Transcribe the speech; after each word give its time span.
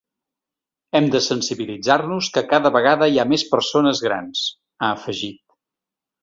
“Hem 0.99 1.09
de 1.15 1.19
sensibilitzar-nos 1.25 2.29
que 2.37 2.43
cada 2.53 2.71
vegada 2.77 3.11
hi 3.13 3.21
ha 3.21 3.27
més 3.35 3.45
persones 3.53 4.03
grans”, 4.07 4.43
ha 4.87 4.91
afegit. 4.97 5.39